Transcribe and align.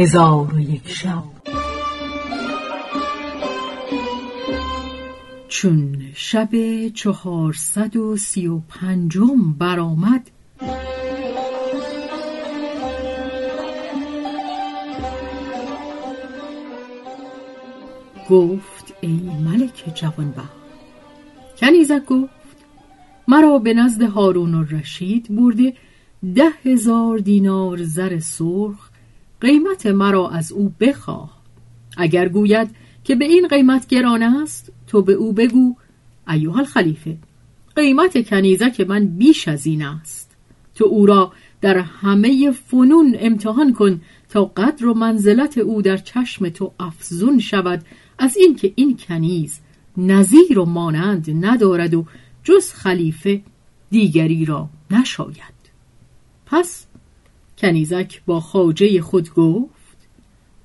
هزار 0.00 0.54
و 0.54 0.60
یک 0.60 0.88
شب. 0.88 1.22
چون 5.48 6.02
شب 6.14 6.48
چهارصد 6.88 7.96
و 7.96 8.16
سی 8.16 8.46
و 8.46 8.58
پنجم 8.58 9.52
برآمد 9.58 10.30
گفت 18.30 18.94
ای 19.00 19.20
ملک 19.44 19.84
جوانبخت 19.94 20.50
کنیزک 21.56 22.04
گفت 22.06 22.30
مرا 23.28 23.58
به 23.58 23.74
نزد 23.74 24.02
هارون 24.02 24.54
الرشید 24.54 25.36
برده 25.36 25.74
ده 26.34 26.50
هزار 26.64 27.18
دینار 27.18 27.82
زر 27.82 28.18
سرخ 28.18 28.89
قیمت 29.40 29.86
مرا 29.86 30.28
از 30.28 30.52
او 30.52 30.72
بخواه. 30.80 31.40
اگر 31.96 32.28
گوید 32.28 32.70
که 33.04 33.14
به 33.14 33.24
این 33.24 33.48
قیمت 33.48 33.86
گران 33.86 34.22
است 34.22 34.72
تو 34.86 35.02
به 35.02 35.12
او 35.12 35.32
بگو 35.32 35.76
ایوه 36.28 36.58
الخلیفه 36.58 37.18
قیمت 37.76 38.28
کنیزک 38.28 38.80
من 38.80 39.06
بیش 39.06 39.48
از 39.48 39.66
این 39.66 39.82
است. 39.82 40.36
تو 40.74 40.84
او 40.84 41.06
را 41.06 41.32
در 41.60 41.78
همه 41.78 42.50
فنون 42.50 43.16
امتحان 43.18 43.72
کن 43.72 44.00
تا 44.28 44.44
قدر 44.44 44.86
و 44.86 44.94
منزلت 44.94 45.58
او 45.58 45.82
در 45.82 45.96
چشم 45.96 46.48
تو 46.48 46.72
افزون 46.80 47.38
شود 47.38 47.84
از 48.18 48.36
اینکه 48.36 48.72
این 48.74 48.96
کنیز 48.96 49.60
نظیر 49.96 50.58
و 50.58 50.64
مانند 50.64 51.44
ندارد 51.46 51.94
و 51.94 52.06
جز 52.44 52.72
خلیفه 52.72 53.40
دیگری 53.90 54.44
را 54.44 54.68
نشاید. 54.90 55.60
پس 56.46 56.86
کنیزک 57.60 58.22
با 58.26 58.40
خاجه 58.40 59.00
خود 59.00 59.34
گفت 59.34 59.80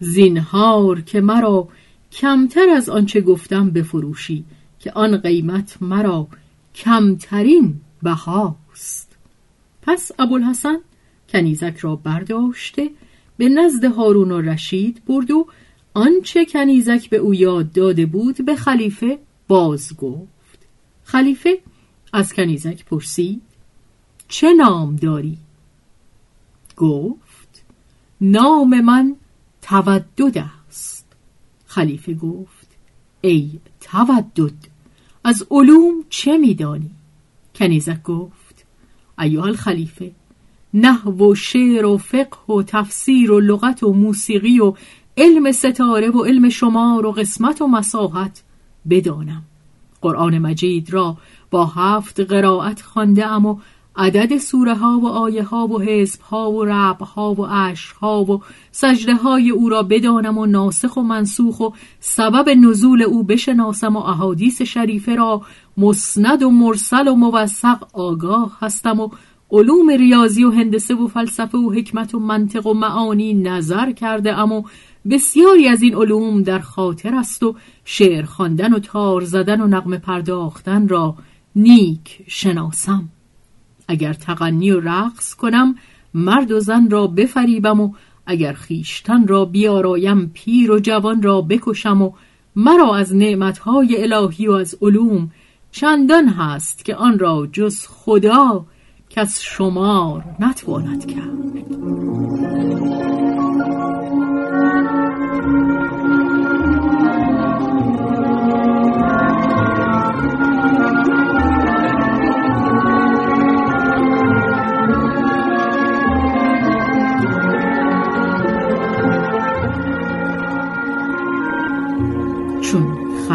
زینهار 0.00 1.00
که 1.00 1.20
مرا 1.20 1.68
کمتر 2.12 2.68
از 2.68 2.88
آنچه 2.88 3.20
گفتم 3.20 3.70
بفروشی 3.70 4.44
که 4.80 4.92
آن 4.92 5.16
قیمت 5.16 5.78
مرا 5.80 6.28
کمترین 6.74 7.80
بهاست 8.02 9.16
پس 9.82 10.10
ابوالحسن 10.18 10.76
کنیزک 11.28 11.76
را 11.78 11.96
برداشته 11.96 12.90
به 13.36 13.48
نزد 13.48 13.84
هارون 13.84 14.30
و 14.30 14.40
رشید 14.40 15.02
برد 15.06 15.30
و 15.30 15.46
آنچه 15.94 16.44
کنیزک 16.44 17.10
به 17.10 17.16
او 17.16 17.34
یاد 17.34 17.72
داده 17.72 18.06
بود 18.06 18.46
به 18.46 18.54
خلیفه 18.54 19.18
باز 19.48 19.96
گفت 19.96 20.58
خلیفه 21.04 21.58
از 22.12 22.34
کنیزک 22.34 22.84
پرسید 22.84 23.42
چه 24.28 24.52
نام 24.52 24.96
داری؟ 24.96 25.38
گفت 26.76 27.64
نام 28.20 28.80
من 28.80 29.16
تودد 29.62 30.44
است 30.68 31.06
خلیفه 31.66 32.14
گفت 32.14 32.66
ای 33.20 33.50
تودد 33.80 34.52
از 35.24 35.46
علوم 35.50 36.04
چه 36.10 36.38
میدانی؟ 36.38 36.90
کنیزک 37.54 38.02
گفت 38.02 38.66
ایوه 39.18 39.44
الخلیفه 39.44 40.12
نحو 40.74 41.30
و 41.30 41.34
شعر 41.34 41.86
و 41.86 41.98
فقه 41.98 42.54
و 42.54 42.62
تفسیر 42.62 43.32
و 43.32 43.40
لغت 43.40 43.82
و 43.82 43.92
موسیقی 43.92 44.60
و 44.60 44.74
علم 45.16 45.52
ستاره 45.52 46.10
و 46.10 46.24
علم 46.24 46.48
شمار 46.48 47.06
و 47.06 47.12
قسمت 47.12 47.62
و 47.62 47.66
مساحت 47.66 48.42
بدانم 48.90 49.42
قرآن 50.00 50.38
مجید 50.38 50.92
را 50.92 51.16
با 51.50 51.66
هفت 51.66 52.20
قرائت 52.20 52.82
خانده 52.82 53.26
ام 53.26 53.46
و 53.46 53.58
عدد 53.96 54.38
سوره 54.38 54.74
ها 54.74 54.98
و 54.98 55.06
آیه 55.06 55.42
ها 55.42 55.66
و 55.66 55.80
حزب 55.80 56.20
ها 56.20 56.50
و 56.50 56.64
رب 56.64 57.00
ها 57.00 57.34
و 57.34 57.46
عشق 57.46 57.96
ها 57.96 58.24
و 58.24 58.40
سجده 58.72 59.14
های 59.14 59.50
او 59.50 59.68
را 59.68 59.82
بدانم 59.82 60.38
و 60.38 60.46
ناسخ 60.46 60.96
و 60.96 61.02
منسوخ 61.02 61.60
و 61.60 61.70
سبب 62.00 62.48
نزول 62.48 63.02
او 63.02 63.22
بشناسم 63.22 63.96
و 63.96 63.98
احادیث 63.98 64.62
شریفه 64.62 65.14
را 65.14 65.42
مسند 65.76 66.42
و 66.42 66.50
مرسل 66.50 67.08
و 67.08 67.14
موثق 67.14 67.88
آگاه 67.92 68.56
هستم 68.60 69.00
و 69.00 69.08
علوم 69.50 69.90
ریاضی 69.90 70.44
و 70.44 70.50
هندسه 70.50 70.94
و 70.94 71.06
فلسفه 71.06 71.58
و 71.58 71.72
حکمت 71.72 72.14
و 72.14 72.18
منطق 72.18 72.66
و 72.66 72.74
معانی 72.74 73.34
نظر 73.34 73.92
کرده 73.92 74.38
ام 74.38 74.52
و 74.52 74.62
بسیاری 75.10 75.68
از 75.68 75.82
این 75.82 75.94
علوم 75.94 76.42
در 76.42 76.58
خاطر 76.58 77.14
است 77.14 77.42
و 77.42 77.54
شعر 77.84 78.24
خواندن 78.24 78.72
و 78.72 78.78
تار 78.78 79.24
زدن 79.24 79.60
و 79.60 79.66
نغمه 79.66 79.98
پرداختن 79.98 80.88
را 80.88 81.14
نیک 81.56 82.22
شناسم. 82.26 83.08
اگر 83.88 84.12
تغنی 84.12 84.70
و 84.70 84.80
رقص 84.80 85.34
کنم 85.34 85.74
مرد 86.14 86.52
و 86.52 86.60
زن 86.60 86.90
را 86.90 87.06
بفریبم 87.06 87.80
و 87.80 87.92
اگر 88.26 88.52
خیشتن 88.52 89.26
را 89.26 89.44
بیارایم 89.44 90.30
پیر 90.34 90.70
و 90.70 90.78
جوان 90.78 91.22
را 91.22 91.40
بکشم 91.40 92.02
و 92.02 92.12
مرا 92.56 92.96
از 92.96 93.14
نعمتهای 93.14 94.02
الهی 94.02 94.48
و 94.48 94.52
از 94.52 94.76
علوم 94.82 95.30
چندان 95.70 96.28
هست 96.28 96.84
که 96.84 96.94
آن 96.94 97.18
را 97.18 97.48
جز 97.52 97.86
خدا 97.88 98.66
کس 99.10 99.40
شمار 99.40 100.24
نتواند 100.40 101.06
کرد. 101.06 101.46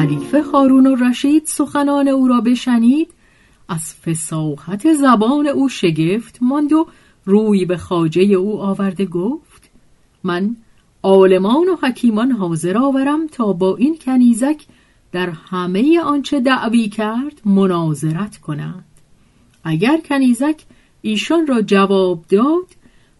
خلیفه 0.00 0.42
هارون 0.42 0.86
و 0.86 0.94
رشید 0.94 1.42
سخنان 1.46 2.08
او 2.08 2.28
را 2.28 2.40
بشنید 2.40 3.08
از 3.68 3.94
فساحت 3.94 4.94
زبان 4.94 5.46
او 5.46 5.68
شگفت 5.68 6.38
ماند 6.40 6.72
و 6.72 6.86
روی 7.24 7.64
به 7.64 7.76
خاجه 7.76 8.22
او 8.22 8.60
آورده 8.60 9.06
گفت 9.06 9.70
من 10.24 10.56
عالمان 11.02 11.68
و 11.68 11.76
حکیمان 11.86 12.30
حاضر 12.30 12.78
آورم 12.78 13.26
تا 13.26 13.52
با 13.52 13.76
این 13.76 13.98
کنیزک 13.98 14.64
در 15.12 15.30
همه 15.30 16.00
آنچه 16.00 16.40
دعوی 16.40 16.88
کرد 16.88 17.40
مناظرت 17.44 18.36
کنند. 18.36 18.84
اگر 19.64 20.00
کنیزک 20.04 20.62
ایشان 21.02 21.46
را 21.46 21.62
جواب 21.62 22.24
داد 22.28 22.66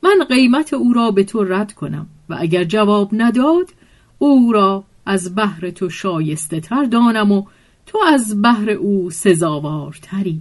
من 0.02 0.24
قیمت 0.28 0.74
او 0.74 0.92
را 0.92 1.10
به 1.10 1.24
تو 1.24 1.44
رد 1.44 1.72
کنم 1.72 2.06
و 2.28 2.36
اگر 2.38 2.64
جواب 2.64 3.10
نداد 3.12 3.70
او 4.19 4.52
را 4.52 4.84
از 5.06 5.34
بهر 5.34 5.71
تو 5.71 5.91
شایسته 5.91 6.61
تر 6.61 6.84
دانم 6.84 7.33
و 7.33 7.44
تو 7.87 7.99
از 8.06 8.43
بهر 8.43 8.71
او 8.71 9.11
سزاوارتری. 9.11 10.41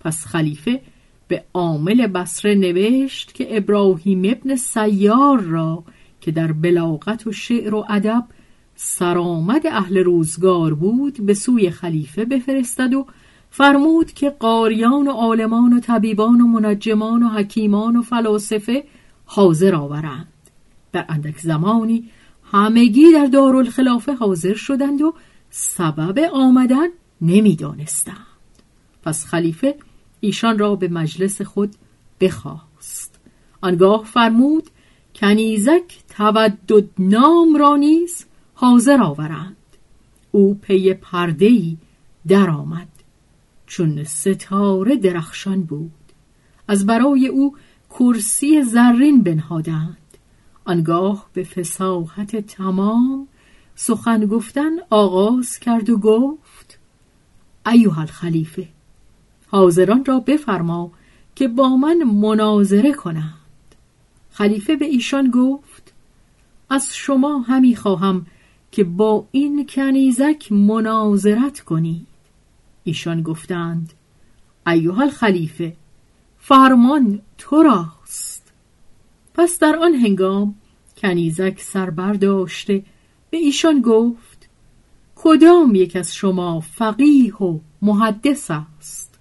پس 0.00 0.26
خلیفه 0.26 0.80
به 1.28 1.44
عامل 1.54 2.06
بسره 2.06 2.54
نوشت 2.54 3.34
که 3.34 3.56
ابراهیم 3.56 4.22
ابن 4.24 4.56
سیار 4.56 5.40
را 5.40 5.84
که 6.20 6.30
در 6.30 6.52
بلاغت 6.52 7.26
و 7.26 7.32
شعر 7.32 7.74
و 7.74 7.84
ادب 7.88 8.24
سرآمد 8.76 9.66
اهل 9.66 9.98
روزگار 9.98 10.74
بود 10.74 11.26
به 11.26 11.34
سوی 11.34 11.70
خلیفه 11.70 12.24
بفرستد 12.24 12.94
و 12.94 13.06
فرمود 13.50 14.12
که 14.12 14.30
قاریان 14.30 15.08
و 15.08 15.10
عالمان 15.10 15.72
و 15.72 15.80
طبیبان 15.80 16.40
و 16.40 16.46
منجمان 16.46 17.22
و 17.22 17.28
حکیمان 17.28 17.96
و 17.96 18.02
فلاسفه 18.02 18.84
حاضر 19.24 19.74
آورند. 19.74 20.28
در 20.92 21.04
اندک 21.08 21.38
زمانی 21.38 22.10
همگی 22.52 23.12
در 23.12 23.26
دارالخلافه 23.26 24.12
حاضر 24.12 24.54
شدند 24.54 25.02
و 25.02 25.14
سبب 25.50 26.18
آمدن 26.32 26.88
نمی‌دانستند. 27.20 28.16
پس 29.02 29.26
خلیفه 29.26 29.74
ایشان 30.20 30.58
را 30.58 30.76
به 30.76 30.88
مجلس 30.88 31.42
خود 31.42 31.74
بخواست. 32.20 33.20
آنگاه 33.60 34.04
فرمود 34.04 34.70
کنیزک 35.14 35.98
تودد 36.16 36.88
نام 36.98 37.56
را 37.56 37.76
نیز 37.76 38.24
حاضر 38.54 39.02
آورند. 39.02 39.56
او 40.30 40.54
پی 40.54 40.94
پردهی 40.94 41.78
در 42.28 42.50
آمد 42.50 42.88
چون 43.66 44.04
ستاره 44.04 44.96
درخشان 44.96 45.62
بود. 45.62 45.90
از 46.68 46.86
برای 46.86 47.26
او 47.28 47.56
کرسی 47.90 48.62
زرین 48.62 49.22
بنهادند. 49.22 50.01
آنگاه 50.64 51.26
به 51.32 51.44
فساحت 51.44 52.36
تمام 52.36 53.28
سخن 53.74 54.26
گفتن 54.26 54.70
آغاز 54.90 55.58
کرد 55.58 55.90
و 55.90 55.98
گفت 55.98 56.78
ایوه 57.66 57.98
الخلیفه 57.98 58.68
حاضران 59.46 60.04
را 60.04 60.20
بفرما 60.20 60.90
که 61.34 61.48
با 61.48 61.76
من 61.76 62.02
مناظره 62.02 62.92
کنند. 62.92 63.34
خلیفه 64.30 64.76
به 64.76 64.84
ایشان 64.84 65.30
گفت 65.30 65.92
از 66.70 66.96
شما 66.96 67.38
همی 67.38 67.76
خواهم 67.76 68.26
که 68.72 68.84
با 68.84 69.26
این 69.30 69.66
کنیزک 69.66 70.52
مناظرت 70.52 71.60
کنید 71.60 72.06
ایشان 72.84 73.22
گفتند 73.22 73.92
ایوه 74.66 75.00
الخلیفه 75.00 75.76
فرمان 76.38 77.20
تو 77.38 77.62
راست 77.62 78.01
پس 79.34 79.58
در 79.58 79.76
آن 79.76 79.94
هنگام 79.94 80.54
کنیزک 80.96 81.60
سر 81.60 81.90
برداشته 81.90 82.84
به 83.30 83.36
ایشان 83.36 83.80
گفت 83.80 84.48
کدام 85.14 85.74
یک 85.74 85.96
از 85.96 86.14
شما 86.14 86.60
فقیه 86.60 87.36
و 87.36 87.58
محدث 87.82 88.50
است؟ 88.50 89.18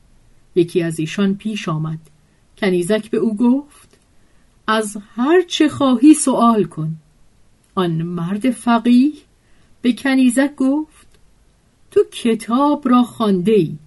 یکی 0.55 0.81
از 0.81 0.99
ایشان 0.99 1.35
پیش 1.35 1.69
آمد. 1.69 1.99
کنیزک 2.57 3.09
به 3.09 3.17
او 3.17 3.35
گفت 3.37 3.99
از 4.67 4.97
هر 5.15 5.41
چه 5.41 5.69
خواهی 5.69 6.13
سوال 6.13 6.63
کن. 6.63 6.95
آن 7.75 7.91
مرد 7.91 8.51
فقیه 8.51 9.11
به 9.81 9.93
کنیزک 9.93 10.55
گفت 10.55 11.07
تو 11.91 12.03
کتاب 12.11 12.89
را 12.89 13.03
خانده 13.03 13.51
ای 13.51 13.77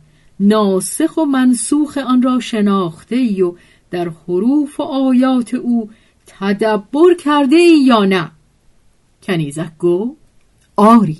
ناسخ 0.40 1.16
و 1.16 1.24
منسوخ 1.24 1.98
آن 1.98 2.22
را 2.22 2.40
شناخته 2.40 3.16
ای 3.16 3.42
و 3.42 3.54
در 3.90 4.08
حروف 4.08 4.80
و 4.80 4.82
آیات 4.82 5.54
او 5.54 5.90
تدبر 6.38 7.14
کرده 7.24 7.56
ای 7.56 7.84
یا 7.84 8.04
نه؟ 8.04 8.30
کنیزک 9.22 9.78
گفت 9.78 10.16
آری. 10.76 11.18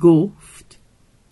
گفت 0.00 0.78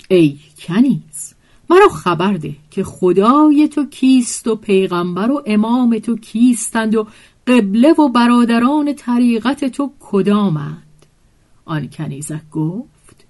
ای 0.08 0.38
کنیز 0.58 1.34
مرا 1.70 1.88
خبر 1.88 2.32
ده 2.32 2.56
که 2.70 2.84
خدای 2.84 3.68
تو 3.68 3.86
کیست 3.86 4.46
و 4.46 4.56
پیغمبر 4.56 5.30
و 5.30 5.42
امام 5.46 5.98
تو 5.98 6.16
کیستند 6.16 6.94
و 6.94 7.06
قبله 7.46 7.92
و 7.92 8.08
برادران 8.08 8.94
طریقت 8.94 9.64
تو 9.64 9.92
کدامند؟ 10.00 11.06
آن 11.64 11.88
کنیزک 11.88 12.50
گفت 12.50 13.26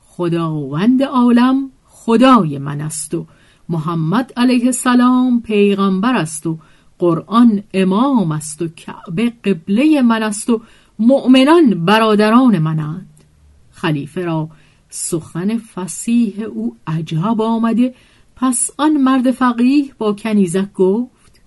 خداوند 0.00 1.02
عالم 1.02 1.70
خدای 1.86 2.58
من 2.58 2.80
است 2.80 3.14
و 3.14 3.26
محمد 3.68 4.32
علیه 4.36 4.66
السلام 4.66 5.42
پیغمبر 5.42 6.14
است 6.14 6.46
و 6.46 6.58
قرآن 7.02 7.62
امام 7.74 8.32
است 8.32 8.62
و 8.62 8.68
کعبه 8.68 9.30
قبله 9.44 10.02
من 10.02 10.22
است 10.22 10.50
و 10.50 10.62
مؤمنان 10.98 11.84
برادران 11.84 12.58
منند. 12.58 13.24
خلیفه 13.70 14.24
را 14.24 14.48
سخن 14.90 15.58
فسیح 15.58 16.40
او 16.40 16.76
عجب 16.86 17.40
آمده 17.40 17.94
پس 18.36 18.70
آن 18.78 18.96
مرد 18.96 19.30
فقیه 19.30 19.94
با 19.98 20.12
کنیزک 20.12 20.72
گفت 20.72 21.40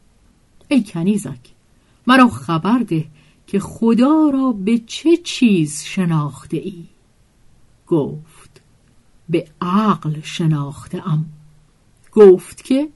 ای 0.67 0.83
کنیزک 0.83 1.39
مرا 2.07 2.27
خبر 2.27 2.79
ده 2.79 3.05
که 3.47 3.59
خدا 3.59 4.29
را 4.33 4.51
به 4.51 4.77
چه 4.77 5.17
چیز 5.17 5.83
شناخته 5.83 6.57
ای؟ 6.57 6.85
گفت 7.87 8.61
به 9.29 9.47
عقل 9.61 10.21
شناخته 10.21 11.09
ام. 11.09 11.25
گفت 12.11 12.63
که 12.63 12.89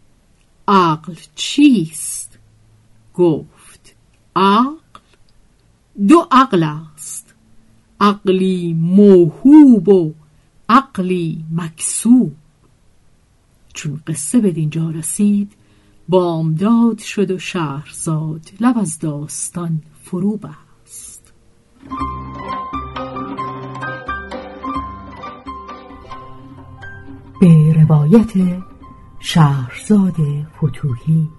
عقل 0.68 1.16
چیست؟ 1.36 2.29
گفت 3.20 3.96
عقل 4.36 4.76
دو 6.08 6.28
عقل 6.32 6.64
است. 6.64 7.36
عقلی 8.02 8.74
موهوب 8.74 9.90
و 9.90 10.14
عقلی 10.70 11.46
مکسوب. 11.52 12.36
چون 13.74 14.02
قصه 14.08 14.40
به 14.40 14.52
دینجا 14.52 14.90
رسید 14.90 15.52
بامداد 16.10 16.98
شد 16.98 17.32
و 17.32 17.40
شهرزاد 17.40 18.42
لب 18.60 18.78
از 18.78 19.00
داستان 19.00 19.82
فرو 20.04 20.38
بست. 20.38 21.34
به 27.42 27.74
روایت 27.74 28.62
شهرزاد 29.20 30.16
فتوهی 30.58 31.39